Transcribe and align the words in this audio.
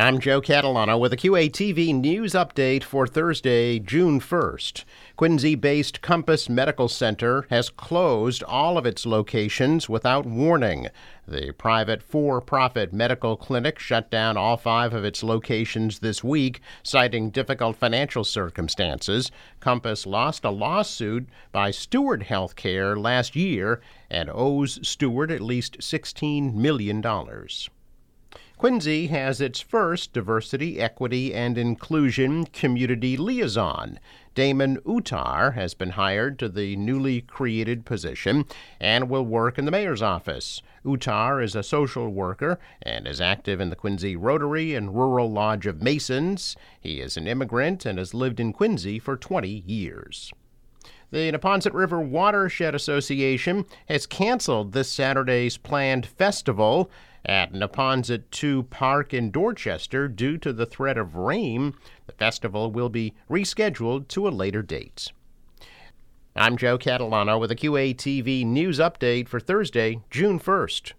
I'm 0.00 0.18
Joe 0.18 0.40
Catalano 0.40 0.98
with 0.98 1.12
a 1.12 1.16
QATV 1.18 1.94
news 1.94 2.32
update 2.32 2.82
for 2.84 3.06
Thursday, 3.06 3.78
June 3.78 4.18
1st. 4.18 4.84
Quincy 5.14 5.54
based 5.54 6.00
Compass 6.00 6.48
Medical 6.48 6.88
Center 6.88 7.46
has 7.50 7.68
closed 7.68 8.42
all 8.44 8.78
of 8.78 8.86
its 8.86 9.04
locations 9.04 9.90
without 9.90 10.24
warning. 10.24 10.88
The 11.28 11.52
private 11.52 12.02
for 12.02 12.40
profit 12.40 12.94
medical 12.94 13.36
clinic 13.36 13.78
shut 13.78 14.10
down 14.10 14.38
all 14.38 14.56
five 14.56 14.94
of 14.94 15.04
its 15.04 15.22
locations 15.22 15.98
this 15.98 16.24
week, 16.24 16.62
citing 16.82 17.28
difficult 17.28 17.76
financial 17.76 18.24
circumstances. 18.24 19.30
Compass 19.60 20.06
lost 20.06 20.46
a 20.46 20.50
lawsuit 20.50 21.28
by 21.52 21.70
Steward 21.70 22.22
Healthcare 22.22 22.98
last 22.98 23.36
year 23.36 23.82
and 24.08 24.30
owes 24.32 24.78
Steward 24.82 25.30
at 25.30 25.42
least 25.42 25.80
$16 25.80 26.54
million. 26.54 27.02
Quincy 28.60 29.06
has 29.06 29.40
its 29.40 29.58
first 29.58 30.12
diversity, 30.12 30.78
equity, 30.78 31.32
and 31.32 31.56
inclusion 31.56 32.44
community 32.44 33.16
liaison. 33.16 33.98
Damon 34.34 34.76
Utar 34.84 35.54
has 35.54 35.72
been 35.72 35.92
hired 35.92 36.38
to 36.38 36.46
the 36.46 36.76
newly 36.76 37.22
created 37.22 37.86
position 37.86 38.44
and 38.78 39.08
will 39.08 39.24
work 39.24 39.58
in 39.58 39.64
the 39.64 39.70
mayor's 39.70 40.02
office. 40.02 40.60
Utar 40.84 41.42
is 41.42 41.56
a 41.56 41.62
social 41.62 42.10
worker 42.10 42.58
and 42.82 43.06
is 43.06 43.18
active 43.18 43.62
in 43.62 43.70
the 43.70 43.76
Quincy 43.76 44.14
Rotary 44.14 44.74
and 44.74 44.94
Rural 44.94 45.32
Lodge 45.32 45.64
of 45.64 45.80
Masons. 45.80 46.54
He 46.78 47.00
is 47.00 47.16
an 47.16 47.26
immigrant 47.26 47.86
and 47.86 47.98
has 47.98 48.12
lived 48.12 48.38
in 48.38 48.52
Quincy 48.52 48.98
for 48.98 49.16
20 49.16 49.48
years. 49.48 50.34
The 51.12 51.32
Neponset 51.32 51.72
River 51.72 51.98
Watershed 51.98 52.74
Association 52.74 53.64
has 53.88 54.06
canceled 54.06 54.72
this 54.72 54.92
Saturday's 54.92 55.56
planned 55.56 56.04
festival 56.04 56.90
at 57.24 57.52
Neponset 57.52 58.24
2 58.30 58.64
Park 58.64 59.12
in 59.12 59.30
Dorchester 59.30 60.08
due 60.08 60.38
to 60.38 60.52
the 60.52 60.66
threat 60.66 60.98
of 60.98 61.14
rain. 61.14 61.74
The 62.06 62.12
festival 62.12 62.70
will 62.70 62.88
be 62.88 63.14
rescheduled 63.28 64.08
to 64.08 64.26
a 64.26 64.30
later 64.30 64.62
date. 64.62 65.12
I'm 66.36 66.56
Joe 66.56 66.78
Catalano 66.78 67.38
with 67.40 67.50
a 67.50 67.56
QATV 67.56 68.46
news 68.46 68.78
update 68.78 69.28
for 69.28 69.40
Thursday, 69.40 70.00
June 70.10 70.38
1st. 70.38 70.92